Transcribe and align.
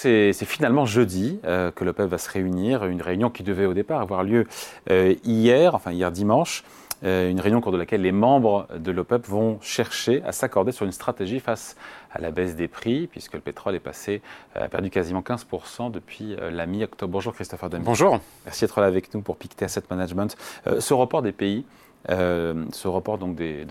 c'est 0.00 0.44
finalement 0.46 0.86
jeudi 0.86 1.40
euh, 1.44 1.70
que 1.70 1.84
l'OPEP 1.84 2.08
va 2.08 2.18
se 2.18 2.30
réunir, 2.30 2.86
une 2.86 3.02
réunion 3.02 3.28
qui 3.28 3.42
devait 3.42 3.66
au 3.66 3.74
départ 3.74 4.00
avoir 4.00 4.24
lieu 4.24 4.46
euh, 4.90 5.14
hier, 5.24 5.74
enfin 5.74 5.92
hier 5.92 6.10
dimanche, 6.10 6.64
euh, 7.04 7.30
une 7.30 7.40
réunion 7.40 7.58
au 7.58 7.60
cours 7.60 7.72
de 7.72 7.76
laquelle 7.76 8.00
les 8.00 8.12
membres 8.12 8.66
de 8.78 8.90
l'OPEP 8.92 9.26
vont 9.26 9.58
chercher 9.60 10.22
à 10.24 10.32
s'accorder 10.32 10.72
sur 10.72 10.86
une 10.86 10.92
stratégie 10.92 11.38
face 11.38 11.76
à 12.12 12.20
la 12.20 12.30
baisse 12.30 12.56
des 12.56 12.68
prix, 12.68 13.08
puisque 13.08 13.34
le 13.34 13.40
pétrole 13.40 13.74
est 13.74 13.80
passé, 13.80 14.22
a 14.54 14.68
perdu 14.68 14.90
quasiment 14.90 15.20
15% 15.20 15.90
depuis 15.90 16.34
la 16.50 16.66
mi-octobre. 16.66 17.12
Bonjour 17.12 17.34
Christopher 17.34 17.70
Demi. 17.70 17.84
Bonjour. 17.84 18.20
Merci 18.44 18.64
d'être 18.64 18.80
là 18.80 18.86
avec 18.86 19.14
nous 19.14 19.20
pour 19.20 19.36
Pictet 19.36 19.66
Asset 19.66 19.82
Management. 19.90 20.36
ce 20.78 20.94
report 20.94 21.22
des 21.22 21.32
pays, 21.32 21.64
euh, 22.08 22.64
ce 22.72 22.88
report 22.88 23.18
donc 23.18 23.36
de, 23.36 23.66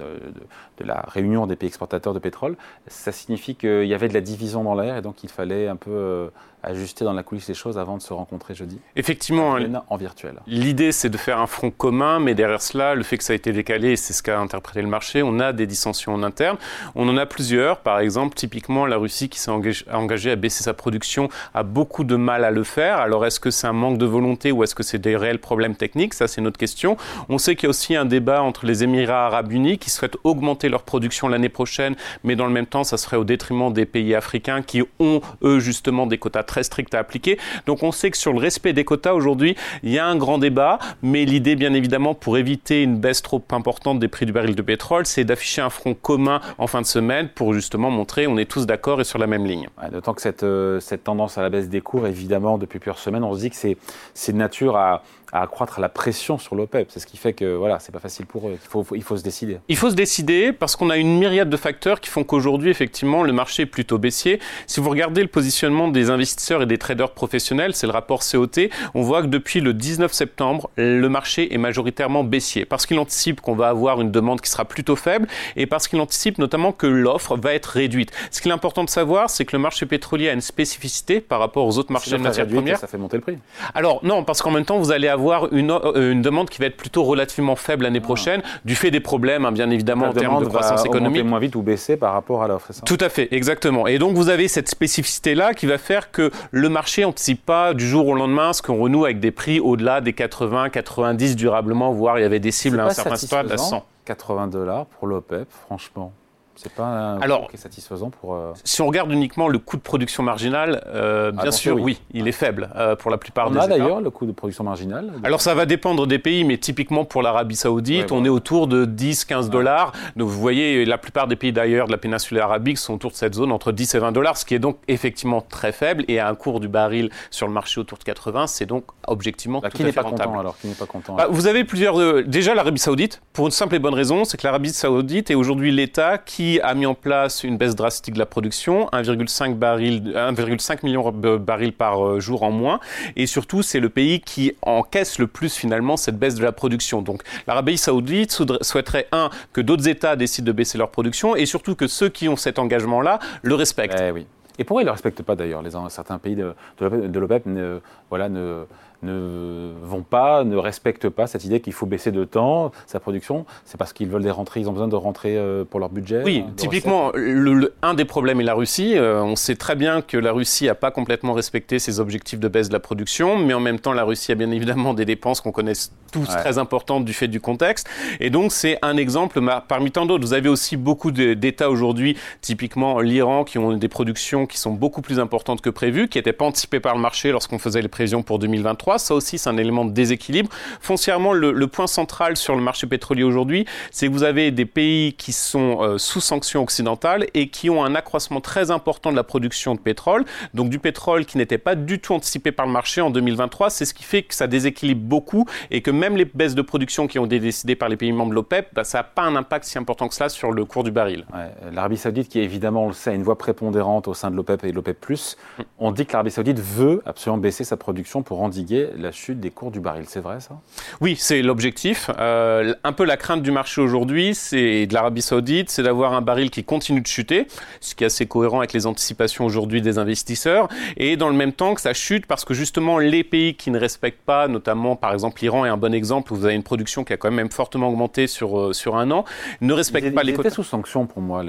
la 0.79 1.03
réunion 1.07 1.47
des 1.47 1.55
pays 1.55 1.67
exportateurs 1.67 2.13
de 2.13 2.19
pétrole, 2.19 2.55
ça 2.87 3.11
signifie 3.11 3.55
qu'il 3.55 3.85
y 3.85 3.93
avait 3.93 4.07
de 4.07 4.13
la 4.13 4.21
division 4.21 4.63
dans 4.63 4.75
l'air 4.75 4.97
et 4.97 5.01
donc 5.01 5.23
il 5.23 5.29
fallait 5.29 5.67
un 5.67 5.75
peu 5.75 5.91
euh, 5.91 6.29
ajuster 6.63 7.05
dans 7.05 7.13
la 7.13 7.23
coulisse 7.23 7.47
les 7.47 7.53
choses 7.53 7.77
avant 7.77 7.97
de 7.97 8.01
se 8.01 8.13
rencontrer 8.13 8.53
jeudi 8.53 8.79
Effectivement. 8.95 9.57
En 9.87 9.97
virtuel. 9.97 10.35
L'idée, 10.47 10.91
c'est 10.91 11.09
de 11.09 11.17
faire 11.17 11.39
un 11.39 11.47
front 11.47 11.71
commun, 11.71 12.19
mais 12.19 12.35
derrière 12.35 12.61
cela, 12.61 12.95
le 12.95 13.03
fait 13.03 13.17
que 13.17 13.23
ça 13.23 13.33
a 13.33 13.35
été 13.35 13.51
décalé, 13.51 13.95
c'est 13.95 14.13
ce 14.13 14.21
qu'a 14.21 14.39
interprété 14.39 14.81
le 14.81 14.87
marché, 14.87 15.23
on 15.23 15.39
a 15.39 15.53
des 15.53 15.65
dissensions 15.65 16.13
en 16.13 16.23
interne. 16.23 16.57
On 16.95 17.07
en 17.07 17.17
a 17.17 17.25
plusieurs. 17.25 17.79
Par 17.79 17.99
exemple, 17.99 18.35
typiquement, 18.35 18.85
la 18.85 18.97
Russie 18.97 19.29
qui 19.29 19.39
s'est 19.39 19.51
engagée 19.91 20.31
à 20.31 20.35
baisser 20.35 20.63
sa 20.63 20.73
production 20.73 21.29
a 21.53 21.63
beaucoup 21.63 22.03
de 22.03 22.15
mal 22.15 22.43
à 22.43 22.51
le 22.51 22.63
faire. 22.63 22.97
Alors, 22.97 23.25
est-ce 23.25 23.39
que 23.39 23.51
c'est 23.51 23.67
un 23.67 23.73
manque 23.73 23.97
de 23.97 24.05
volonté 24.05 24.51
ou 24.51 24.63
est-ce 24.63 24.75
que 24.75 24.83
c'est 24.83 24.99
des 24.99 25.15
réels 25.15 25.39
problèmes 25.39 25.75
techniques? 25.75 26.13
Ça, 26.13 26.27
c'est 26.27 26.41
notre 26.41 26.57
question. 26.57 26.97
On 27.29 27.37
sait 27.37 27.55
qu'il 27.55 27.63
y 27.63 27.67
a 27.67 27.71
aussi 27.71 27.95
un 27.95 28.05
débat 28.05 28.18
entre 28.27 28.65
les 28.65 28.83
Émirats 28.83 29.27
arabes 29.27 29.51
unis 29.51 29.77
qui 29.77 29.89
souhaitent 29.89 30.17
augmenter 30.23 30.69
leur 30.69 30.83
production 30.83 31.27
l'année 31.27 31.49
prochaine, 31.49 31.95
mais 32.23 32.35
dans 32.35 32.45
le 32.45 32.51
même 32.51 32.65
temps, 32.65 32.83
ça 32.83 32.97
serait 32.97 33.17
au 33.17 33.23
détriment 33.23 33.71
des 33.73 33.85
pays 33.85 34.15
africains 34.15 34.61
qui 34.61 34.83
ont, 34.99 35.21
eux, 35.43 35.59
justement, 35.59 36.05
des 36.05 36.17
quotas 36.17 36.43
très 36.43 36.63
strict 36.63 36.93
à 36.93 36.99
appliquer. 36.99 37.37
Donc 37.65 37.83
on 37.83 37.91
sait 37.91 38.11
que 38.11 38.17
sur 38.17 38.33
le 38.33 38.39
respect 38.39 38.73
des 38.73 38.85
quotas 38.85 39.13
aujourd'hui, 39.13 39.55
il 39.83 39.91
y 39.91 39.99
a 39.99 40.05
un 40.05 40.15
grand 40.15 40.37
débat, 40.37 40.79
mais 41.01 41.25
l'idée 41.25 41.55
bien 41.55 41.73
évidemment 41.73 42.13
pour 42.13 42.37
éviter 42.37 42.83
une 42.83 42.97
baisse 42.97 43.21
trop 43.21 43.43
importante 43.51 43.99
des 43.99 44.07
prix 44.07 44.25
du 44.25 44.31
baril 44.31 44.55
de 44.55 44.61
pétrole, 44.61 45.05
c'est 45.05 45.23
d'afficher 45.23 45.61
un 45.61 45.69
front 45.69 45.93
commun 45.93 46.41
en 46.57 46.67
fin 46.67 46.81
de 46.81 46.85
semaine 46.85 47.29
pour 47.29 47.53
justement 47.53 47.89
montrer 47.89 48.27
on 48.27 48.37
est 48.37 48.49
tous 48.49 48.65
d'accord 48.65 49.01
et 49.01 49.03
sur 49.03 49.19
la 49.19 49.27
même 49.27 49.45
ligne. 49.45 49.67
D'autant 49.91 50.13
que 50.13 50.21
euh, 50.43 50.79
cette 50.79 51.03
tendance 51.03 51.37
à 51.37 51.41
la 51.41 51.49
baisse 51.49 51.69
des 51.69 51.81
cours, 51.81 52.07
évidemment, 52.07 52.57
depuis 52.57 52.79
plusieurs 52.79 52.99
semaines, 52.99 53.23
on 53.23 53.33
se 53.33 53.39
dit 53.39 53.49
que 53.49 53.55
c'est 53.55 54.31
de 54.31 54.37
nature 54.37 54.75
à 54.75 55.03
à 55.31 55.41
accroître 55.41 55.79
la 55.79 55.89
pression 55.89 56.37
sur 56.37 56.55
l'OPEP. 56.55 56.87
C'est 56.91 56.99
ce 56.99 57.07
qui 57.07 57.17
fait 57.17 57.33
que 57.33 57.55
voilà, 57.55 57.79
c'est 57.79 57.91
pas 57.91 57.99
facile 57.99 58.25
pour 58.25 58.47
eux. 58.47 58.53
Il 58.53 58.69
faut, 58.69 58.85
il 58.95 59.03
faut 59.03 59.17
se 59.17 59.23
décider. 59.23 59.59
Il 59.67 59.77
faut 59.77 59.89
se 59.89 59.95
décider 59.95 60.51
parce 60.51 60.75
qu'on 60.75 60.89
a 60.89 60.97
une 60.97 61.19
myriade 61.19 61.49
de 61.49 61.57
facteurs 61.57 61.99
qui 61.99 62.09
font 62.09 62.23
qu'aujourd'hui, 62.23 62.69
effectivement, 62.69 63.23
le 63.23 63.31
marché 63.31 63.63
est 63.63 63.67
plutôt 63.67 63.97
baissier. 63.97 64.39
Si 64.67 64.79
vous 64.79 64.89
regardez 64.89 65.21
le 65.21 65.27
positionnement 65.27 65.87
des 65.87 66.09
investisseurs 66.09 66.61
et 66.61 66.65
des 66.65 66.77
traders 66.77 67.11
professionnels, 67.11 67.75
c'est 67.75 67.87
le 67.87 67.93
rapport 67.93 68.21
COT, 68.23 68.69
on 68.95 69.01
voit 69.01 69.21
que 69.21 69.27
depuis 69.27 69.61
le 69.61 69.73
19 69.73 70.11
septembre, 70.11 70.69
le 70.77 71.07
marché 71.09 71.53
est 71.53 71.57
majoritairement 71.57 72.23
baissier 72.23 72.65
parce 72.65 72.85
qu'il 72.85 72.99
anticipe 72.99 73.41
qu'on 73.41 73.55
va 73.55 73.69
avoir 73.69 74.01
une 74.01 74.11
demande 74.11 74.41
qui 74.41 74.49
sera 74.49 74.65
plutôt 74.65 74.95
faible 74.95 75.27
et 75.55 75.67
parce 75.67 75.87
qu'il 75.87 75.99
anticipe 75.99 76.37
notamment 76.37 76.71
que 76.71 76.87
l'offre 76.87 77.37
va 77.37 77.53
être 77.53 77.67
réduite. 77.67 78.11
Ce 78.31 78.41
qui 78.41 78.49
est 78.49 78.51
important 78.51 78.83
de 78.83 78.89
savoir, 78.89 79.29
c'est 79.29 79.45
que 79.45 79.55
le 79.55 79.61
marché 79.61 79.85
pétrolier 79.85 80.29
a 80.29 80.33
une 80.33 80.41
spécificité 80.41 81.21
par 81.21 81.39
rapport 81.39 81.65
aux 81.65 81.77
autres 81.77 81.91
marchés 81.91 82.11
de 82.11 82.17
matières 82.17 82.47
premières. 82.47 82.79
Ça 82.79 82.87
fait 82.87 82.97
monter 82.97 83.17
le 83.17 83.21
prix. 83.21 83.37
Alors 83.75 83.99
non, 84.03 84.23
parce 84.23 84.41
qu'en 84.41 84.51
même 84.51 84.65
temps, 84.65 84.79
vous 84.79 84.91
allez 84.91 85.07
avoir 85.07 85.18
avoir 85.19 85.53
une, 85.53 85.71
euh, 85.71 86.11
une 86.11 86.21
demande 86.21 86.49
qui 86.49 86.59
va 86.59 86.67
être 86.67 86.77
plutôt 86.77 87.03
relativement 87.03 87.55
faible 87.55 87.83
l'année 87.83 87.99
ah. 88.01 88.05
prochaine, 88.05 88.41
du 88.65 88.75
fait 88.75 88.91
des 88.91 88.99
problèmes, 88.99 89.45
hein, 89.45 89.51
bien 89.51 89.69
évidemment, 89.69 90.07
en 90.07 90.13
termes 90.13 90.43
de 90.43 90.47
croissance 90.49 90.85
économique. 90.85 91.25
moins 91.25 91.39
vite 91.39 91.55
ou 91.55 91.61
baisser 91.61 91.97
par 91.97 92.13
rapport 92.13 92.43
à 92.43 92.47
l'offre, 92.47 92.71
Tout 92.85 92.97
à 92.99 93.09
fait, 93.09 93.27
exactement. 93.31 93.87
Et 93.87 93.99
donc, 93.99 94.15
vous 94.15 94.29
avez 94.29 94.47
cette 94.47 94.69
spécificité-là 94.69 95.53
qui 95.53 95.65
va 95.65 95.77
faire 95.77 96.11
que 96.11 96.31
le 96.51 96.69
marché 96.69 97.03
n'anticipe 97.03 97.45
pas 97.45 97.73
du 97.73 97.87
jour 97.87 98.07
au 98.07 98.15
lendemain 98.15 98.53
ce 98.53 98.61
qu'on 98.61 98.77
renoue 98.77 99.05
avec 99.05 99.19
des 99.19 99.31
prix 99.31 99.59
au-delà 99.59 100.01
des 100.01 100.13
80, 100.13 100.69
90 100.69 101.35
durablement, 101.35 101.91
voire 101.91 102.19
il 102.19 102.21
y 102.21 102.25
avait 102.25 102.39
des 102.39 102.51
cibles 102.51 102.79
à 102.79 102.85
un 102.85 102.89
certain 102.91 103.15
stade 103.15 103.51
à 103.51 103.57
100. 103.57 103.85
80 104.05 104.47
dollars 104.47 104.85
pour 104.87 105.07
l'OPEP, 105.07 105.47
franchement. 105.51 106.13
C'est 106.61 106.73
pas 106.73 106.83
un 106.83 107.21
Alors, 107.21 107.47
qui 107.47 107.55
est 107.55 107.59
satisfaisant 107.59 108.09
pour. 108.09 108.35
Euh, 108.35 108.51
si 108.65 108.81
on 108.81 108.87
regarde 108.87 109.09
uniquement 109.13 109.47
le 109.47 109.59
coût 109.59 109.77
de 109.77 109.81
production 109.81 110.23
marginal, 110.23 110.83
euh, 110.87 111.31
bien 111.31 111.51
sûr, 111.51 111.79
oui. 111.79 112.01
il 112.11 112.27
est 112.27 112.33
faible 112.33 112.69
euh, 112.75 112.97
pour 112.97 113.11
la 113.11 113.17
plupart 113.17 113.47
on 113.47 113.51
des 113.51 113.59
a 113.59 113.67
d'ailleurs 113.67 114.01
le 114.01 114.09
coût 114.09 114.25
de 114.25 114.33
production 114.33 114.65
marginale. 114.65 115.13
Alors 115.23 115.39
ça 115.39 115.55
va 115.55 115.65
dépendre 115.65 116.05
des 116.05 116.19
pays, 116.19 116.43
mais 116.43 116.57
typiquement 116.57 117.05
pour 117.05 117.21
l'Arabie 117.21 117.55
Saoudite, 117.55 118.11
on 118.11 118.25
est 118.25 118.29
autour 118.29 118.67
de 118.67 118.85
10-15 118.85 119.49
dollars. 119.49 119.93
Donc 120.17 120.27
vous 120.27 120.39
voyez, 120.39 120.83
la 120.83 120.97
plupart 120.97 121.27
des 121.27 121.37
pays 121.37 121.53
d'ailleurs 121.53 121.87
de 121.87 121.93
la 121.93 121.97
péninsule 121.97 122.39
arabique 122.39 122.77
sont 122.77 122.95
autour 122.95 123.11
de 123.11 123.15
cette 123.15 123.35
zone 123.35 123.53
entre 123.53 123.71
10 123.71 123.95
et 123.95 123.99
20 123.99 124.11
dollars, 124.11 124.35
ce 124.35 124.43
qui 124.43 124.53
est 124.53 124.59
donc 124.59 124.79
effectivement 124.89 125.39
très 125.39 125.71
faible. 125.71 126.03
Et 126.09 126.19
à 126.19 126.27
un 126.27 126.35
cours 126.35 126.59
du 126.59 126.67
baril 126.67 127.09
sur 127.31 127.47
le 127.47 127.53
marché 127.53 127.79
autour 127.79 127.99
de 127.99 128.03
80, 128.03 128.47
c'est 128.47 128.65
donc 128.65 128.83
objectivement 129.07 129.61
bah, 129.61 129.69
tout 129.69 129.77
qui 129.77 129.83
à 129.83 129.85
fait 129.85 129.93
pas 129.93 130.01
rentable. 130.01 130.31
Content, 130.31 130.39
alors, 130.41 130.57
qui 130.57 130.67
n'est 130.67 130.73
pas 130.73 130.85
content 130.87 131.15
bah, 131.15 131.27
Vous 131.29 131.47
avez 131.47 131.63
plusieurs. 131.63 132.25
déjà 132.25 132.53
l'Arabie 132.53 132.81
Saoudite, 132.81 133.21
pour 133.31 133.45
une 133.45 133.51
simple 133.51 133.75
et 133.75 133.79
bonne 133.79 133.93
raison, 133.93 134.25
c'est 134.25 134.35
que 134.35 134.45
l'Arabie 134.45 134.73
Saoudite 134.73 135.31
est 135.31 135.35
aujourd'hui 135.35 135.71
l'État 135.71 136.17
qui 136.17 136.48
a 136.57 136.73
mis 136.73 136.85
en 136.85 136.95
place 136.95 137.43
une 137.43 137.57
baisse 137.57 137.75
drastique 137.75 138.15
de 138.15 138.19
la 138.19 138.25
production, 138.25 138.87
1,5 138.91 140.79
million 140.83 141.11
de 141.11 141.37
barils 141.37 141.73
par 141.73 142.05
euh, 142.05 142.19
jour 142.19 142.43
en 142.43 142.51
moins. 142.51 142.79
Et 143.15 143.27
surtout, 143.27 143.61
c'est 143.61 143.79
le 143.79 143.89
pays 143.89 144.21
qui 144.21 144.53
encaisse 144.61 145.19
le 145.19 145.27
plus 145.27 145.55
finalement 145.55 145.97
cette 145.97 146.17
baisse 146.17 146.35
de 146.35 146.43
la 146.43 146.51
production. 146.51 147.01
Donc 147.01 147.21
l'Arabie 147.47 147.77
saoudite 147.77 148.31
souhaiterait, 148.61 149.07
un, 149.11 149.29
que 149.53 149.61
d'autres 149.61 149.87
États 149.87 150.15
décident 150.15 150.47
de 150.47 150.51
baisser 150.51 150.77
leur 150.77 150.89
production 150.89 151.35
et 151.35 151.45
surtout 151.45 151.75
que 151.75 151.87
ceux 151.87 152.09
qui 152.09 152.27
ont 152.27 152.35
cet 152.35 152.59
engagement-là 152.59 153.19
le 153.43 153.55
respectent. 153.55 154.01
Eh 154.01 154.11
oui. 154.11 154.25
Et 154.57 154.65
pourquoi 154.65 154.81
ils 154.81 154.85
ne 154.85 154.89
le 154.89 154.93
respectent 154.93 155.23
pas 155.23 155.35
d'ailleurs 155.35 155.63
Certains 155.89 156.17
pays 156.17 156.35
de, 156.35 156.53
l'OPEP 156.81 157.45
ne, 157.45 157.79
voilà, 158.09 158.27
ne, 158.27 158.65
ne 159.03 159.71
vont 159.81 160.03
pas, 160.03 160.43
ne 160.43 160.57
respectent 160.57 161.09
pas 161.09 161.27
cette 161.27 161.45
idée 161.45 161.61
qu'il 161.61 161.73
faut 161.73 161.85
baisser 161.85 162.11
de 162.11 162.25
temps 162.25 162.71
sa 162.85 162.99
production. 162.99 163.45
C'est 163.65 163.77
parce 163.77 163.93
qu'ils 163.93 164.09
veulent 164.09 164.23
des 164.23 164.31
rentrées, 164.31 164.59
ils 164.59 164.69
ont 164.69 164.73
besoin 164.73 164.87
de 164.87 164.95
rentrer 164.95 165.37
euh, 165.37 165.63
pour 165.63 165.79
leur 165.79 165.89
budget. 165.89 166.21
Oui, 166.23 166.43
typiquement, 166.55 167.11
le, 167.13 167.73
un 167.81 167.93
des 167.93 168.05
problèmes 168.05 168.41
est 168.41 168.45
la 168.45 168.53
Russie. 168.53 168.97
Euh, 168.97 169.21
on 169.21 169.35
sait 169.35 169.55
très 169.55 169.75
bien 169.75 170.01
que 170.01 170.17
la 170.17 170.31
Russie 170.31 170.65
n'a 170.65 170.75
pas 170.75 170.91
complètement 170.91 171.33
respecté 171.33 171.79
ses 171.79 171.99
objectifs 171.99 172.39
de 172.39 172.47
baisse 172.47 172.69
de 172.69 172.73
la 172.73 172.79
production, 172.79 173.37
mais 173.37 173.53
en 173.53 173.59
même 173.59 173.79
temps, 173.79 173.93
la 173.93 174.03
Russie 174.03 174.31
a 174.31 174.35
bien 174.35 174.51
évidemment 174.51 174.93
des 174.93 175.05
dépenses 175.05 175.41
qu'on 175.41 175.51
connaît 175.51 175.73
tous 176.11 176.25
très 176.25 176.57
importantes 176.57 177.05
du 177.05 177.13
fait 177.13 177.27
du 177.27 177.39
contexte. 177.39 177.87
Et 178.19 178.29
donc, 178.29 178.51
c'est 178.51 178.79
un 178.81 178.97
exemple 178.97 179.39
parmi 179.67 179.91
tant 179.91 180.05
d'autres. 180.05 180.25
Vous 180.25 180.33
avez 180.33 180.49
aussi 180.49 180.75
beaucoup 180.75 181.11
d'États 181.11 181.69
aujourd'hui, 181.69 182.17
typiquement 182.41 182.99
l'Iran, 182.99 183.43
qui 183.43 183.57
ont 183.59 183.73
des 183.73 183.87
productions 183.87 184.45
qui 184.45 184.57
sont 184.57 184.71
beaucoup 184.71 185.01
plus 185.01 185.19
importantes 185.19 185.61
que 185.61 185.69
prévues, 185.69 186.07
qui 186.07 186.17
n'étaient 186.17 186.33
pas 186.33 186.45
anticipées 186.45 186.79
par 186.79 186.95
le 186.95 187.01
marché 187.01 187.31
lorsqu'on 187.31 187.59
faisait 187.59 187.81
les 187.81 187.87
prévisions 187.87 188.23
pour 188.23 188.39
2023 188.39 188.88
ça 188.97 189.15
aussi, 189.15 189.37
c'est 189.37 189.49
un 189.49 189.57
élément 189.57 189.85
de 189.85 189.91
déséquilibre. 189.91 190.49
Foncièrement, 190.81 191.33
le, 191.33 191.67
point 191.67 191.87
central 191.87 192.35
sur 192.35 192.55
le 192.55 192.61
marché 192.61 192.87
pétrolier 192.87 193.23
aujourd'hui, 193.23 193.65
c'est 193.91 194.07
que 194.07 194.11
vous 194.11 194.23
avez 194.23 194.51
des 194.51 194.65
pays 194.65 195.13
qui 195.13 195.33
sont 195.33 195.81
euh, 195.81 195.97
sous 195.97 196.19
sanctions 196.19 196.63
occidentales 196.63 197.27
et 197.33 197.49
qui 197.49 197.69
ont 197.69 197.83
un 197.83 197.93
accroissement 197.95 198.41
très 198.41 198.71
important 198.71 199.11
de 199.11 199.15
la 199.15 199.23
production 199.23 199.75
de 199.75 199.79
pétrole. 199.79 200.25
Donc 200.53 200.69
du 200.69 200.79
pétrole 200.79 201.25
qui 201.25 201.37
n'était 201.37 201.57
pas 201.59 201.75
du 201.75 201.99
tout 201.99 202.13
anticipé 202.13 202.51
par 202.51 202.65
le 202.65 202.71
marché 202.71 203.01
en 203.01 203.11
2023. 203.11 203.69
C'est 203.69 203.85
ce 203.85 203.93
qui 203.93 204.03
fait 204.03 204.23
que 204.23 204.33
ça 204.33 204.47
déséquilibre 204.47 205.01
beaucoup 205.01 205.45
et 205.69 205.81
que 205.81 205.91
même 205.91 206.17
les 206.17 206.25
baisses 206.25 206.55
de 206.55 206.61
production 206.61 207.07
qui 207.07 207.19
ont 207.19 207.25
été 207.25 207.39
décidées 207.39 207.75
par 207.75 207.89
les 207.89 207.97
pays 207.97 208.11
membres 208.11 208.31
de 208.31 208.35
l'OPEP, 208.35 208.69
bah, 208.73 208.83
ça 208.83 208.99
n'a 208.99 209.03
pas 209.03 209.23
un 209.23 209.35
impact 209.35 209.65
si 209.65 209.77
important 209.77 210.07
que 210.07 210.15
cela 210.15 210.29
sur 210.29 210.51
le 210.51 210.65
cours 210.65 210.83
du 210.83 210.91
baril. 210.91 211.25
L'Arabie 211.71 211.97
Saoudite, 211.97 212.29
qui 212.29 212.39
évidemment, 212.39 212.85
on 212.85 212.87
le 212.87 212.93
sait, 212.93 213.11
a 213.11 213.13
une 213.13 213.23
voix 213.23 213.37
prépondérante 213.37 214.07
au 214.07 214.13
sein 214.13 214.31
de 214.31 214.35
l'OPEP 214.35 214.63
et 214.65 214.71
de 214.71 214.75
l'OPEP, 214.75 215.09
mm. 215.09 215.63
on 215.79 215.91
dit 215.91 216.05
que 216.05 216.13
l'Arabie 216.13 216.31
Saoudite 216.31 216.59
veut 216.59 217.01
absolument 217.05 217.37
baisser 217.39 217.63
sa 217.63 217.77
production 217.77 218.23
pour 218.23 218.41
endiguer 218.41 218.78
la 218.97 219.11
chute 219.11 219.39
des 219.39 219.51
cours 219.51 219.71
du 219.71 219.79
baril. 219.79 220.05
C'est 220.07 220.19
vrai 220.19 220.39
ça? 220.39 220.59
Oui, 221.01 221.15
c'est 221.17 221.41
l'objectif. 221.41 222.09
Euh, 222.19 222.73
un 222.83 222.93
peu 222.93 223.05
la 223.05 223.17
crainte 223.17 223.41
du 223.41 223.51
marché 223.51 223.81
aujourd'hui, 223.81 224.35
c'est 224.35 224.85
de 224.85 224.93
l'Arabie 224.93 225.21
Saoudite, 225.21 225.69
c'est 225.69 225.83
d'avoir 225.83 226.13
un 226.13 226.21
baril 226.21 226.49
qui 226.49 226.63
continue 226.63 227.01
de 227.01 227.07
chuter, 227.07 227.47
ce 227.81 227.95
qui 227.95 228.03
est 228.03 228.07
assez 228.07 228.25
cohérent 228.25 228.59
avec 228.59 228.73
les 228.73 228.85
anticipations 228.85 229.45
aujourd'hui 229.45 229.81
des 229.81 229.97
investisseurs, 229.97 230.67
et 230.97 231.17
dans 231.17 231.29
le 231.29 231.35
même 231.35 231.53
temps 231.53 231.73
que 231.73 231.81
ça 231.81 231.93
chute 231.93 232.25
parce 232.25 232.45
que 232.45 232.53
justement 232.53 232.99
les 232.99 233.23
pays 233.23 233.55
qui 233.55 233.71
ne 233.71 233.79
respectent 233.79 234.25
pas, 234.25 234.47
notamment 234.47 234.95
par 234.95 235.13
exemple 235.13 235.41
l'Iran 235.41 235.65
est 235.65 235.69
un 235.69 235.77
bon 235.77 235.93
exemple 235.93 236.33
où 236.33 236.35
vous 236.35 236.45
avez 236.45 236.55
une 236.55 236.63
production 236.63 237.03
qui 237.03 237.13
a 237.13 237.17
quand 237.17 237.31
même 237.31 237.51
fortement 237.51 237.89
augmenté 237.89 238.27
sur, 238.27 238.59
euh, 238.59 238.73
sur 238.73 238.95
un 238.95 239.11
an, 239.11 239.25
ne 239.61 239.73
respectent 239.73 240.13
pas 240.13 240.23
les 240.23 240.33
quotas. 240.33 240.49
Ils 240.49 240.51
étaient 240.51 240.55
sous 240.55 240.63
sanction 240.63 241.05
pour 241.05 241.21
moi, 241.21 241.43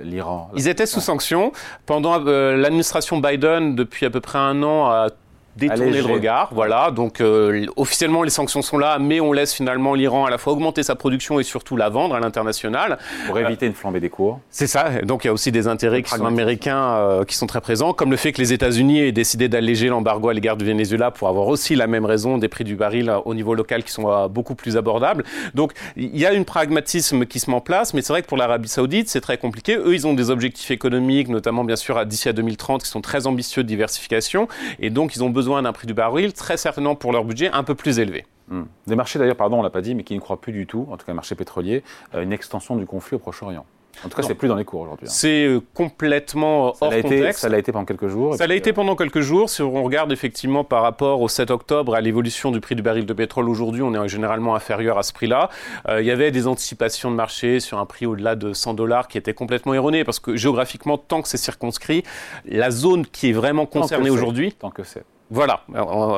l'Iran. 0.00 0.50
Ils 0.56 0.68
étaient 0.68 0.86
sous 0.86 1.00
sanction. 1.00 1.52
Pendant 1.86 2.24
euh, 2.26 2.56
l'administration 2.56 3.18
Biden, 3.18 3.74
depuis 3.74 4.06
à 4.06 4.10
peu 4.10 4.20
près 4.20 4.38
un 4.38 4.62
an, 4.62 4.86
a 4.86 5.08
détourner 5.56 6.02
le 6.02 6.12
regard. 6.12 6.48
Voilà, 6.52 6.90
donc 6.90 7.20
euh, 7.20 7.66
officiellement 7.76 8.22
les 8.22 8.30
sanctions 8.30 8.62
sont 8.62 8.78
là, 8.78 8.98
mais 8.98 9.20
on 9.20 9.32
laisse 9.32 9.54
finalement 9.54 9.94
l'Iran 9.94 10.24
à 10.24 10.30
la 10.30 10.38
fois 10.38 10.52
augmenter 10.52 10.82
sa 10.82 10.94
production 10.94 11.40
et 11.40 11.42
surtout 11.42 11.76
la 11.76 11.88
vendre 11.88 12.14
à 12.14 12.20
l'international. 12.20 12.98
Pour 13.26 13.38
éviter 13.38 13.66
une 13.66 13.74
flambée 13.74 14.00
des 14.00 14.10
cours. 14.10 14.40
C'est 14.50 14.66
ça, 14.66 15.02
donc 15.02 15.24
il 15.24 15.28
y 15.28 15.30
a 15.30 15.32
aussi 15.32 15.52
des 15.52 15.68
intérêts 15.68 16.02
qui 16.02 16.10
sont 16.10 16.26
américains 16.26 16.94
euh, 16.94 17.24
qui 17.24 17.36
sont 17.36 17.46
très 17.46 17.60
présents, 17.60 17.92
comme 17.92 18.10
le 18.10 18.16
fait 18.16 18.32
que 18.32 18.40
les 18.40 18.52
États-Unis 18.52 19.00
aient 19.00 19.12
décidé 19.12 19.48
d'alléger 19.48 19.88
l'embargo 19.88 20.28
à 20.28 20.34
l'égard 20.34 20.56
du 20.56 20.64
Venezuela 20.64 21.10
pour 21.10 21.28
avoir 21.28 21.46
aussi 21.46 21.74
la 21.74 21.86
même 21.86 22.04
raison 22.04 22.38
des 22.38 22.48
prix 22.48 22.64
du 22.64 22.76
baril 22.76 23.08
euh, 23.08 23.18
au 23.24 23.34
niveau 23.34 23.54
local 23.54 23.84
qui 23.84 23.92
sont 23.92 24.28
beaucoup 24.28 24.54
plus 24.54 24.76
abordables. 24.76 25.24
Donc 25.54 25.72
il 25.96 26.16
y 26.16 26.26
a 26.26 26.30
un 26.30 26.42
pragmatisme 26.42 27.26
qui 27.26 27.40
se 27.40 27.50
met 27.50 27.56
en 27.56 27.60
place, 27.60 27.94
mais 27.94 28.02
c'est 28.02 28.12
vrai 28.12 28.22
que 28.22 28.26
pour 28.26 28.36
l'Arabie 28.36 28.68
Saoudite, 28.68 29.08
c'est 29.08 29.20
très 29.20 29.38
compliqué. 29.38 29.76
Eux, 29.76 29.94
ils 29.94 30.06
ont 30.06 30.14
des 30.14 30.30
objectifs 30.30 30.70
économiques, 30.70 31.28
notamment 31.28 31.64
bien 31.64 31.76
sûr 31.76 32.04
d'ici 32.06 32.28
à 32.28 32.32
2030, 32.32 32.82
qui 32.82 32.88
sont 32.88 33.00
très 33.00 33.26
ambitieux 33.26 33.62
de 33.62 33.68
diversification, 33.68 34.48
et 34.80 34.90
donc 34.90 35.16
ils 35.16 35.22
ont 35.22 35.30
besoin 35.30 35.43
d'un 35.44 35.72
prix 35.72 35.86
du 35.86 35.94
baril 35.94 36.32
très 36.32 36.56
certainement 36.56 36.94
pour 36.94 37.12
leur 37.12 37.24
budget 37.24 37.50
un 37.52 37.62
peu 37.62 37.74
plus 37.74 37.98
élevé. 37.98 38.26
Hmm. 38.48 38.64
Des 38.86 38.96
marchés 38.96 39.18
d'ailleurs, 39.18 39.36
pardon, 39.36 39.60
on 39.60 39.62
l'a 39.62 39.70
pas 39.70 39.80
dit, 39.80 39.94
mais 39.94 40.04
qui 40.04 40.14
ne 40.14 40.20
croient 40.20 40.40
plus 40.40 40.52
du 40.52 40.66
tout, 40.66 40.86
en 40.90 40.96
tout 40.96 41.06
cas 41.06 41.12
le 41.12 41.16
marché 41.16 41.34
pétrolier, 41.34 41.82
à 42.12 42.20
une 42.20 42.32
extension 42.32 42.76
du 42.76 42.86
conflit 42.86 43.16
au 43.16 43.18
Proche-Orient. 43.18 43.64
En 44.04 44.08
tout 44.08 44.16
cas, 44.16 44.22
c'est 44.22 44.34
plus 44.34 44.48
dans 44.48 44.56
les 44.56 44.64
cours 44.64 44.80
aujourd'hui. 44.80 45.06
Hein. 45.06 45.12
C'est 45.12 45.46
euh, 45.46 45.60
complètement 45.72 46.74
hors 46.80 46.90
contexte. 46.90 47.40
Ça 47.40 47.48
l'a 47.48 47.58
été 47.58 47.72
pendant 47.72 47.84
quelques 47.84 48.08
jours. 48.08 48.34
Ça 48.34 48.46
l'a 48.46 48.54
été 48.54 48.70
euh, 48.70 48.74
pendant 48.74 48.96
quelques 48.96 49.20
jours. 49.20 49.48
Si 49.48 49.62
on 49.62 49.82
regarde 49.82 50.12
effectivement 50.12 50.64
par 50.64 50.82
rapport 50.82 51.20
au 51.20 51.28
7 51.28 51.50
octobre 51.50 51.94
à 51.94 52.00
l'évolution 52.00 52.50
du 52.50 52.60
prix 52.60 52.74
du 52.74 52.82
baril 52.82 53.06
de 53.06 53.12
pétrole 53.12 53.48
aujourd'hui, 53.48 53.82
on 53.82 53.94
est 53.94 54.08
généralement 54.08 54.54
inférieur 54.54 54.98
à 54.98 55.02
ce 55.02 55.12
prix-là. 55.12 55.48
Euh, 55.88 56.02
il 56.02 56.06
y 56.06 56.10
avait 56.10 56.30
des 56.30 56.46
anticipations 56.46 57.10
de 57.10 57.16
marché 57.16 57.60
sur 57.60 57.78
un 57.78 57.86
prix 57.86 58.06
au-delà 58.06 58.34
de 58.36 58.52
100 58.52 58.74
dollars 58.74 59.08
qui 59.08 59.18
étaient 59.18 59.34
complètement 59.34 59.74
erronées 59.74 60.04
parce 60.04 60.20
que 60.20 60.36
géographiquement, 60.36 60.98
tant 60.98 61.22
que 61.22 61.28
c'est 61.28 61.36
circonscrit, 61.36 62.02
la 62.46 62.70
zone 62.70 63.06
qui 63.06 63.30
est 63.30 63.32
vraiment 63.32 63.66
concernée 63.66 64.10
aujourd'hui. 64.10 64.52
Tant 64.52 64.70
que 64.70 64.82
c'est. 64.82 65.04
Voilà, 65.30 65.62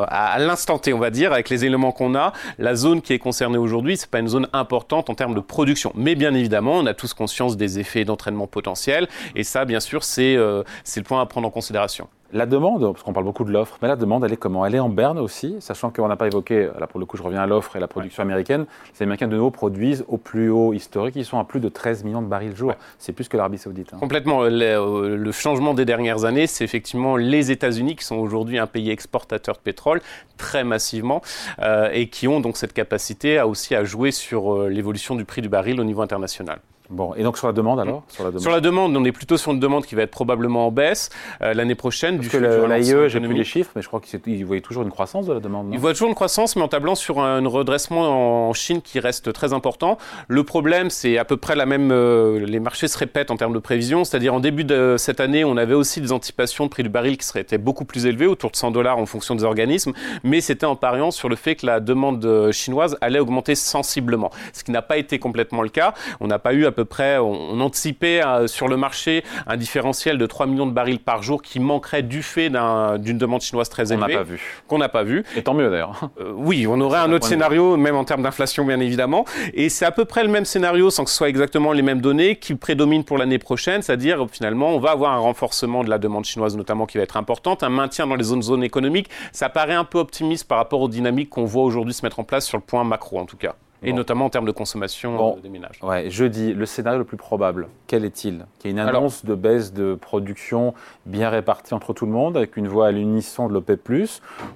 à 0.08 0.38
l'instant 0.40 0.78
T, 0.78 0.92
on 0.92 0.98
va 0.98 1.10
dire, 1.10 1.32
avec 1.32 1.48
les 1.48 1.64
éléments 1.64 1.92
qu'on 1.92 2.16
a, 2.16 2.32
la 2.58 2.74
zone 2.74 3.00
qui 3.00 3.12
est 3.12 3.20
concernée 3.20 3.56
aujourd'hui, 3.56 3.96
c'est 3.96 4.10
pas 4.10 4.18
une 4.18 4.28
zone 4.28 4.48
importante 4.52 5.08
en 5.10 5.14
termes 5.14 5.34
de 5.34 5.40
production. 5.40 5.92
Mais 5.94 6.16
bien 6.16 6.34
évidemment, 6.34 6.72
on 6.72 6.86
a 6.86 6.94
tous 6.94 7.14
conscience 7.14 7.56
des 7.56 7.78
effets 7.78 8.04
d'entraînement 8.04 8.48
potentiels, 8.48 9.08
et 9.36 9.44
ça, 9.44 9.64
bien 9.64 9.80
sûr, 9.80 10.02
c'est 10.02 10.36
euh, 10.36 10.64
le 10.96 11.02
point 11.02 11.20
à 11.20 11.26
prendre 11.26 11.46
en 11.46 11.52
considération. 11.52 12.08
La 12.32 12.46
demande, 12.46 12.92
parce 12.92 13.02
qu'on 13.02 13.12
parle 13.12 13.24
beaucoup 13.24 13.44
de 13.44 13.52
l'offre, 13.52 13.78
mais 13.82 13.88
la 13.88 13.96
demande, 13.96 14.24
elle 14.24 14.32
est 14.32 14.36
comment? 14.36 14.66
Elle 14.66 14.74
est 14.74 14.80
en 14.80 14.88
berne 14.88 15.18
aussi, 15.18 15.56
sachant 15.60 15.90
qu'on 15.90 16.08
n'a 16.08 16.16
pas 16.16 16.26
évoqué, 16.26 16.68
là 16.78 16.86
pour 16.86 17.00
le 17.00 17.06
coup 17.06 17.16
je 17.16 17.22
reviens 17.22 17.40
à 17.40 17.46
l'offre 17.46 17.76
et 17.76 17.80
la 17.80 17.88
production 17.88 18.22
américaine, 18.22 18.66
les 18.94 19.02
Américains 19.04 19.28
de 19.28 19.36
nouveau 19.36 19.50
produisent 19.50 20.04
au 20.08 20.16
plus 20.16 20.50
haut 20.50 20.72
historique, 20.72 21.14
ils 21.16 21.24
sont 21.24 21.38
à 21.38 21.44
plus 21.44 21.60
de 21.60 21.68
13 21.68 22.04
millions 22.04 22.22
de 22.22 22.26
barils 22.26 22.56
jour. 22.56 22.74
C'est 22.98 23.12
plus 23.12 23.28
que 23.28 23.36
l'Arabie 23.36 23.58
saoudite. 23.58 23.92
Hein. 23.92 23.98
Complètement. 24.00 24.42
Euh, 24.42 25.16
le, 25.16 25.32
changement 25.32 25.74
des 25.74 25.84
dernières 25.84 26.24
années, 26.24 26.46
c'est 26.46 26.64
effectivement 26.64 27.16
les 27.16 27.50
États-Unis 27.50 27.96
qui 27.96 28.04
sont 28.04 28.16
aujourd'hui 28.16 28.58
un 28.58 28.66
pays 28.66 28.90
exportateur 28.90 29.54
de 29.54 29.60
pétrole 29.60 30.00
très 30.38 30.64
massivement 30.64 31.22
euh, 31.60 31.90
et 31.92 32.08
qui 32.08 32.26
ont 32.28 32.40
donc 32.40 32.56
cette 32.56 32.72
capacité 32.72 33.38
à 33.38 33.46
aussi 33.46 33.74
à 33.74 33.84
jouer 33.84 34.10
sur 34.10 34.54
euh, 34.54 34.68
l'évolution 34.68 35.14
du 35.14 35.24
prix 35.24 35.42
du 35.42 35.48
baril 35.48 35.80
au 35.80 35.84
niveau 35.84 36.02
international. 36.02 36.60
Bon, 36.90 37.14
et 37.14 37.22
donc 37.22 37.36
sur 37.36 37.46
la 37.46 37.52
demande 37.52 37.80
alors 37.80 38.04
sur 38.08 38.24
la 38.24 38.30
demande. 38.30 38.42
sur 38.42 38.50
la 38.50 38.60
demande, 38.60 38.96
on 38.96 39.04
est 39.04 39.12
plutôt 39.12 39.36
sur 39.36 39.52
une 39.52 39.60
demande 39.60 39.86
qui 39.86 39.94
va 39.94 40.02
être 40.02 40.10
probablement 40.10 40.66
en 40.68 40.70
baisse 40.70 41.10
euh, 41.42 41.52
l'année 41.54 41.74
prochaine. 41.74 42.16
Parce 42.16 42.28
du 42.28 42.38
que 42.38 42.38
l'AIE, 42.38 43.08
j'ai 43.08 43.20
plus 43.20 43.34
les 43.34 43.44
chiffres, 43.44 43.72
mais 43.74 43.82
je 43.82 43.88
crois 43.88 44.00
qu'il 44.00 44.44
voyait 44.44 44.62
toujours 44.62 44.82
une 44.82 44.90
croissance 44.90 45.26
de 45.26 45.32
la 45.32 45.40
demande. 45.40 45.68
il 45.72 45.78
voit 45.78 45.92
toujours 45.92 46.08
une 46.08 46.14
croissance, 46.14 46.56
mais 46.56 46.62
en 46.62 46.68
tablant 46.68 46.94
sur 46.94 47.20
un 47.20 47.46
redressement 47.46 48.48
en 48.48 48.52
Chine 48.52 48.82
qui 48.82 49.00
reste 49.00 49.32
très 49.32 49.52
important. 49.52 49.98
Le 50.28 50.44
problème, 50.44 50.90
c'est 50.90 51.18
à 51.18 51.24
peu 51.24 51.36
près 51.36 51.56
la 51.56 51.66
même. 51.66 51.90
Euh, 51.90 52.44
les 52.46 52.60
marchés 52.60 52.88
se 52.88 52.98
répètent 52.98 53.30
en 53.30 53.36
termes 53.36 53.54
de 53.54 53.58
prévision, 53.58 54.04
c'est-à-dire 54.04 54.34
en 54.34 54.40
début 54.40 54.64
de 54.64 54.96
cette 54.98 55.20
année, 55.20 55.44
on 55.44 55.56
avait 55.56 55.74
aussi 55.74 56.00
des 56.00 56.12
anticipations 56.12 56.64
de 56.64 56.70
prix 56.70 56.82
du 56.82 56.88
baril 56.88 57.18
qui 57.18 57.26
seraient 57.26 57.40
été 57.40 57.58
beaucoup 57.58 57.84
plus 57.84 58.06
élevées, 58.06 58.26
autour 58.26 58.50
de 58.50 58.56
100 58.56 58.70
dollars 58.70 58.98
en 58.98 59.06
fonction 59.06 59.34
des 59.34 59.44
organismes, 59.44 59.92
mais 60.22 60.40
c'était 60.40 60.66
en 60.66 60.76
pariant 60.76 61.10
sur 61.10 61.28
le 61.28 61.36
fait 61.36 61.56
que 61.56 61.66
la 61.66 61.80
demande 61.80 62.24
euh, 62.24 62.52
chinoise 62.52 62.96
allait 63.00 63.18
augmenter 63.18 63.54
sensiblement, 63.54 64.30
ce 64.52 64.62
qui 64.64 64.70
n'a 64.70 64.82
pas 64.82 64.98
été 64.98 65.18
complètement 65.18 65.62
le 65.62 65.68
cas. 65.68 65.94
On 66.20 66.26
n'a 66.26 66.38
pas 66.38 66.52
eu 66.52 66.66
à 66.66 66.72
peu 66.76 66.84
près, 66.84 67.18
on 67.18 67.58
anticipait 67.60 68.24
euh, 68.24 68.46
sur 68.46 68.68
le 68.68 68.76
marché 68.76 69.24
un 69.46 69.56
différentiel 69.56 70.18
de 70.18 70.26
3 70.26 70.46
millions 70.46 70.66
de 70.66 70.72
barils 70.72 71.00
par 71.00 71.22
jour 71.22 71.40
qui 71.42 71.58
manquerait 71.58 72.02
du 72.02 72.22
fait 72.22 72.50
d'une 72.50 73.18
demande 73.18 73.40
chinoise 73.40 73.68
très 73.68 73.92
élevée. 73.92 74.04
Qu'on 74.04 74.08
n'a 74.12 74.18
pas 74.18 74.22
vu. 74.22 74.40
Qu'on 74.68 74.78
n'a 74.78 74.88
pas 74.88 75.02
vu. 75.02 75.24
Et 75.36 75.42
tant 75.42 75.54
mieux 75.54 75.70
d'ailleurs. 75.70 76.10
Euh, 76.20 76.32
oui, 76.36 76.66
on 76.68 76.80
aurait 76.80 76.98
un 76.98 77.12
autre 77.12 77.26
scénario, 77.26 77.76
même 77.76 77.96
en 77.96 78.04
termes 78.04 78.22
d'inflation 78.22 78.64
bien 78.64 78.78
évidemment. 78.80 79.24
Et 79.54 79.68
c'est 79.68 79.86
à 79.86 79.90
peu 79.90 80.04
près 80.04 80.22
le 80.22 80.28
même 80.28 80.44
scénario, 80.44 80.90
sans 80.90 81.04
que 81.04 81.10
ce 81.10 81.16
soit 81.16 81.28
exactement 81.28 81.72
les 81.72 81.82
mêmes 81.82 82.00
données, 82.00 82.36
qui 82.36 82.54
prédominent 82.54 83.04
pour 83.04 83.18
l'année 83.18 83.38
prochaine, 83.38 83.82
c'est-à-dire 83.82 84.26
finalement 84.30 84.70
on 84.70 84.78
va 84.78 84.90
avoir 84.90 85.12
un 85.12 85.18
renforcement 85.18 85.82
de 85.82 85.90
la 85.90 85.98
demande 85.98 86.24
chinoise 86.24 86.56
notamment 86.56 86.86
qui 86.86 86.98
va 86.98 87.04
être 87.04 87.16
importante, 87.16 87.62
un 87.62 87.70
maintien 87.70 88.06
dans 88.06 88.16
les 88.16 88.24
zones, 88.24 88.42
zones 88.42 88.64
économiques. 88.64 89.08
Ça 89.32 89.48
paraît 89.48 89.74
un 89.74 89.84
peu 89.84 89.98
optimiste 89.98 90.46
par 90.46 90.58
rapport 90.58 90.82
aux 90.82 90.88
dynamiques 90.88 91.30
qu'on 91.30 91.46
voit 91.46 91.64
aujourd'hui 91.64 91.94
se 91.94 92.04
mettre 92.04 92.20
en 92.20 92.24
place 92.24 92.46
sur 92.46 92.58
le 92.58 92.62
point 92.62 92.84
macro 92.84 93.18
en 93.18 93.24
tout 93.24 93.36
cas 93.36 93.54
et 93.86 93.92
notamment 93.92 94.26
en 94.26 94.30
termes 94.30 94.46
de 94.46 94.52
consommation 94.52 95.36
euh, 95.36 95.40
des 95.40 95.48
ménages. 95.48 95.78
Ouais, 95.82 96.10
jeudi, 96.10 96.52
le 96.52 96.66
scénario 96.66 96.98
le 96.98 97.04
plus 97.04 97.16
probable, 97.16 97.68
quel 97.86 98.04
est-il? 98.04 98.44
Qu'il 98.58 98.70
y 98.70 98.74
ait 98.74 98.76
une 98.76 98.86
annonce 98.86 99.24
de 99.24 99.34
baisse 99.34 99.72
de 99.72 99.94
production 99.94 100.74
bien 101.06 101.30
répartie 101.30 101.72
entre 101.72 101.92
tout 101.92 102.06
le 102.06 102.12
monde, 102.12 102.36
avec 102.36 102.56
une 102.56 102.68
voix 102.68 102.88
à 102.88 102.90
l'unisson 102.90 103.48
de 103.48 103.54
l'OPEP+, 103.54 103.88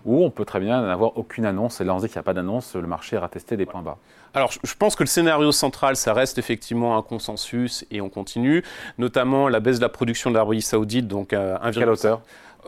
ou 0.04 0.24
on 0.24 0.30
peut 0.30 0.44
très 0.44 0.60
bien 0.60 0.82
n'avoir 0.82 1.16
aucune 1.16 1.46
annonce, 1.46 1.80
et 1.80 1.84
là 1.84 1.94
on 1.94 1.98
dit 1.98 2.06
qu'il 2.06 2.16
n'y 2.16 2.20
a 2.20 2.24
pas 2.24 2.34
d'annonce, 2.34 2.74
le 2.74 2.86
marché 2.86 3.16
ira 3.16 3.28
tester 3.28 3.56
des 3.56 3.66
points 3.66 3.82
bas. 3.82 3.98
Alors, 4.34 4.50
je 4.62 4.74
pense 4.74 4.94
que 4.94 5.02
le 5.02 5.08
scénario 5.08 5.52
central, 5.52 5.96
ça 5.96 6.12
reste 6.12 6.38
effectivement 6.38 6.96
un 6.96 7.02
consensus 7.02 7.84
et 7.90 8.00
on 8.00 8.08
continue, 8.08 8.62
notamment 8.98 9.48
la 9.48 9.60
baisse 9.60 9.76
de 9.76 9.82
la 9.82 9.88
production 9.88 10.30
de 10.30 10.36
l'Arabie 10.36 10.62
Saoudite, 10.62 11.08
donc 11.08 11.32
à 11.32 11.58
1,5 11.64 11.72
Quelle 11.72 11.88
hauteur 11.88 12.20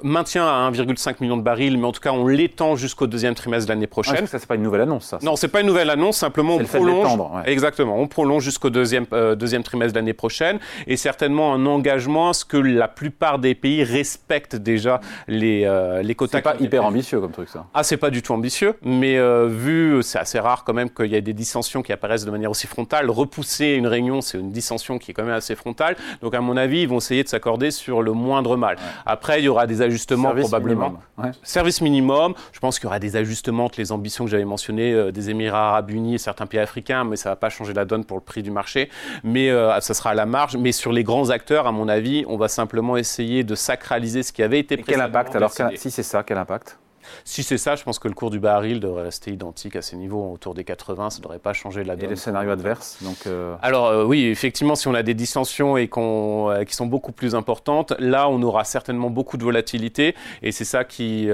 maintien 0.03 0.47
à 0.47 0.71
1,5 0.71 1.17
million 1.21 1.37
de 1.37 1.43
barils, 1.43 1.77
mais 1.79 1.87
en 1.87 1.93
tout 1.93 2.01
cas, 2.01 2.13
on 2.13 2.27
l'étend 2.27 2.77
jusqu'au 2.77 3.07
deuxième 3.07 3.35
trimestre 3.35 3.69
de 3.69 3.73
l'année 3.73 3.87
prochaine. 3.87 4.21
Ah, 4.23 4.27
ça, 4.27 4.39
c'est 4.39 4.47
pas 4.47 4.55
une 4.55 4.63
nouvelle 4.63 4.81
annonce, 4.81 5.07
ça. 5.07 5.19
Non, 5.23 5.37
c'est 5.37 5.49
pas 5.49 5.61
une 5.61 5.67
nouvelle 5.67 5.91
annonce, 5.91 6.17
simplement 6.17 6.57
on 6.57 6.65
prolonge. 6.65 7.19
Exactement, 7.45 7.99
on 7.99 8.09
prolonge 8.09 8.43
jusqu'au 8.43 8.71
deuxième, 8.71 9.07
euh, 9.13 9.35
deuxième 9.35 9.63
trimestre 9.63 9.95
de 9.95 9.99
l'année 9.99 10.13
prochaine, 10.13 10.59
et 10.87 10.97
certainement 10.97 11.55
un 11.55 11.67
engagement 11.67 12.31
à 12.31 12.33
ce 12.33 12.45
que 12.45 12.57
la 12.57 12.89
plupart 12.89 13.39
des 13.39 13.55
pays 13.55 13.85
respectent 13.85 14.57
déjà 14.57 15.01
les, 15.29 15.65
euh, 15.65 16.03
les 16.03 16.15
quotas. 16.15 16.39
C'est 16.39 16.43
pas 16.43 16.57
hyper 16.59 16.85
ambitieux 16.85 17.21
comme 17.21 17.33
truc, 17.33 17.49
ça. 17.49 17.67
Ah, 17.75 17.83
c'est 17.83 17.97
pas 17.97 18.11
du 18.11 18.23
tout 18.23 18.33
ambitieux, 18.33 18.75
mais 18.83 19.19
euh, 19.19 19.47
vu, 19.49 20.03
c'est 20.03 20.19
assez 20.19 20.39
rare 20.39 20.65
quand 20.65 20.75
même 20.75 20.91
qu'il 20.91 21.07
y 21.07 21.15
ait 21.15 21.21
des 21.21 21.33
dissensions 21.53 21.83
qui 21.83 21.93
apparaissent 21.93 22.25
de 22.25 22.31
manière 22.31 22.51
aussi 22.51 22.67
frontale. 22.67 23.11
Repousser 23.11 23.67
une 23.75 23.87
réunion, 23.87 24.23
c'est 24.23 24.39
une 24.39 24.53
dissension 24.53 24.99
qui 24.99 25.11
est 25.11 25.15
quand 25.15 25.25
même 25.25 25.35
assez 25.35 25.55
frontale. 25.55 25.97
Donc, 26.23 26.35
à 26.35 26.41
mon 26.41 26.57
avis, 26.57 26.83
ils 26.83 26.89
vont 26.89 26.97
essayer 26.97 27.23
de 27.23 27.29
s'accorder 27.29 27.71
sur 27.71 28.01
le 28.01 28.13
moindre 28.13 28.57
mal. 28.57 28.77
Après, 29.05 29.41
il 29.41 29.45
y 29.45 29.49
aura 29.49 29.67
des 29.67 29.83
ajustements 29.83 30.35
probablement 30.35 30.95
Service 31.43 31.81
minimum. 31.83 32.35
Je 32.53 32.61
pense 32.61 32.79
qu'il 32.79 32.87
y 32.87 32.89
aura 32.89 32.99
des 32.99 33.17
ajustements 33.17 33.67
entre 33.67 33.79
les 33.79 33.93
ambitions 33.93 34.25
que 34.25 34.31
j'avais 34.31 34.45
mentionnées 34.45 34.93
euh, 34.93 35.13
des 35.13 35.31
Émirats 35.31 35.69
arabes 35.69 35.91
unis 35.91 36.15
et 36.15 36.19
certains 36.19 36.47
pays 36.47 36.59
africains, 36.59 37.05
mais 37.05 37.17
ça 37.17 37.29
ne 37.29 37.33
va 37.33 37.37
pas 37.37 37.51
changer 37.51 37.75
la 37.75 37.85
donne 37.85 38.05
pour 38.05 38.17
le 38.17 38.23
prix 38.23 38.43
du 38.43 38.51
marché. 38.51 38.89
Mais 39.23 39.51
euh, 39.51 39.79
ça 39.81 39.95
sera 39.95 40.11
à 40.11 40.15
la 40.15 40.27
marge. 40.27 40.57
Mais 40.57 40.73
sur 40.73 40.93
les 40.93 41.05
grands 41.05 41.29
acteurs, 41.31 41.67
à 41.67 41.73
mon 41.73 41.89
avis, 41.89 42.25
on 42.29 42.37
va 42.37 42.49
simplement 42.49 42.97
essayer 42.97 43.45
de 43.45 43.55
sacraliser 43.55 44.23
ce 44.23 44.33
qui 44.33 44.43
avait 44.43 44.59
été 44.59 44.75
et 44.75 44.83
Quel 44.83 45.01
impact 45.01 45.37
Alors, 45.37 45.53
si 45.53 45.91
c'est 45.91 46.03
ça, 46.03 46.23
quel 46.23 46.39
impact? 46.39 46.79
Si 47.25 47.43
c'est 47.43 47.59
ça, 47.59 47.77
je 47.77 47.83
pense 47.83 47.99
que 47.99 48.09
le 48.09 48.15
cours 48.15 48.31
du 48.31 48.41
baril 48.41 48.81
devrait 48.81 49.05
rester 49.05 49.31
identique 49.31 49.77
à 49.77 49.83
ces 49.83 49.97
niveaux, 49.97 50.33
autour 50.33 50.55
des 50.55 50.65
80, 50.65 51.11
ça 51.11 51.19
ne 51.19 51.23
devrait 51.23 51.39
pas 51.39 51.53
changer 51.53 51.85
la 51.85 51.97
donne. 51.97 52.07
Et 52.07 52.09
les 52.11 52.17
scénarios 52.17 52.51
adverses 52.51 52.99
donc 53.03 53.27
euh, 53.27 53.55
Alors 53.63 53.87
euh, 53.87 54.05
oui, 54.05 54.27
effectivement, 54.27 54.75
si 54.75 54.89
on 54.89 54.95
a 54.95 55.03
des 55.03 55.15
distensions 55.15 55.77
et 55.77 55.91
euh, 55.97 56.65
qui 56.65 56.75
sont 56.75 56.87
beaucoup 56.87 57.13
plus 57.13 57.35
importantes, 57.35 57.93
là, 57.99 58.29
on 58.29 58.43
aura 58.43 58.65
certainement 58.65 59.11
beaucoup 59.11 59.37
de 59.37 59.45
volatilité, 59.45 60.15
et 60.43 60.53
c'est 60.53 60.65
ça 60.65 60.85
qui, 60.85 61.29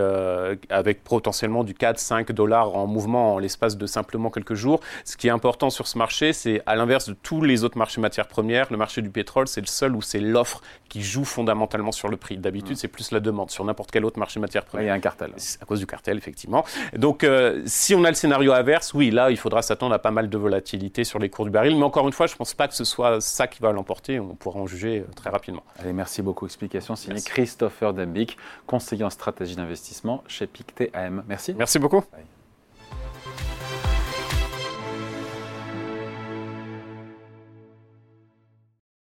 avec 0.68 1.04
potentiellement 1.04 1.64
du 1.64 1.74
4-5 1.74 2.32
dollars 2.32 2.76
en 2.76 2.86
mouvement 2.86 3.34
en 3.34 3.38
l'espace 3.38 3.76
de 3.76 3.86
simplement 3.86 4.30
quelques 4.30 4.54
jours, 4.54 4.80
ce 5.04 5.16
qui 5.16 5.28
est 5.28 5.30
important 5.30 5.70
sur 5.70 5.86
ce 5.86 5.98
marché, 5.98 6.32
c'est 6.32 6.62
à 6.66 6.76
l'inverse 6.76 7.08
de 7.08 7.14
tous 7.14 7.42
les 7.42 7.64
autres 7.64 7.78
marchés 7.78 8.00
matières 8.00 8.28
premières, 8.28 8.66
le 8.70 8.76
marché 8.76 9.02
du 9.02 9.10
pétrole, 9.10 9.48
c'est 9.48 9.60
le 9.60 9.66
seul 9.66 9.94
où 9.94 10.02
c'est 10.02 10.20
l'offre 10.20 10.60
qui 10.88 11.02
joue 11.02 11.24
fondamentalement 11.24 11.92
sur 11.92 12.08
le 12.08 12.16
prix. 12.16 12.38
D'habitude, 12.38 12.72
mmh. 12.72 12.76
c'est 12.76 12.88
plus 12.88 13.12
la 13.12 13.20
demande. 13.20 13.50
Sur 13.50 13.64
n'importe 13.64 13.90
quel 13.90 14.04
autre 14.04 14.18
marché 14.18 14.40
matières 14.40 14.64
premières. 14.64 14.84
Il 14.84 14.88
y 14.88 14.90
a 14.90 14.94
un 14.94 15.00
cartel 15.00 15.32
cause 15.68 15.78
du 15.80 15.86
cartel, 15.86 16.16
effectivement. 16.16 16.64
Donc, 16.96 17.22
euh, 17.22 17.62
si 17.66 17.94
on 17.94 18.02
a 18.04 18.08
le 18.08 18.14
scénario 18.14 18.52
inverse, 18.52 18.94
oui, 18.94 19.10
là, 19.10 19.30
il 19.30 19.36
faudra 19.36 19.62
s'attendre 19.62 19.94
à 19.94 19.98
pas 19.98 20.10
mal 20.10 20.28
de 20.28 20.38
volatilité 20.38 21.04
sur 21.04 21.18
les 21.18 21.28
cours 21.28 21.44
du 21.44 21.50
baril. 21.50 21.76
Mais 21.76 21.84
encore 21.84 22.06
une 22.06 22.12
fois, 22.12 22.26
je 22.26 22.34
ne 22.34 22.38
pense 22.38 22.54
pas 22.54 22.66
que 22.66 22.74
ce 22.74 22.84
soit 22.84 23.20
ça 23.20 23.46
qui 23.46 23.60
va 23.60 23.70
l'emporter. 23.72 24.18
On 24.18 24.34
pourra 24.34 24.58
en 24.58 24.66
juger 24.66 25.00
euh, 25.00 25.14
très 25.14 25.30
rapidement. 25.30 25.62
Allez, 25.78 25.92
merci 25.92 26.22
beaucoup. 26.22 26.46
Explication 26.46 26.96
signée 26.96 27.20
Christopher 27.20 27.92
Dembic, 27.94 28.36
conseiller 28.66 29.04
en 29.04 29.10
stratégie 29.10 29.56
d'investissement 29.56 30.24
chez 30.26 30.46
Pictet 30.46 30.90
AM. 30.94 31.22
Merci. 31.28 31.54
Merci 31.56 31.78
beaucoup. 31.78 32.02